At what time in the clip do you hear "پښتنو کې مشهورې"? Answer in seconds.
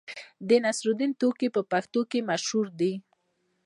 1.71-2.73